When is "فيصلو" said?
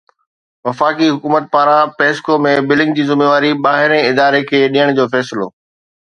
5.13-5.47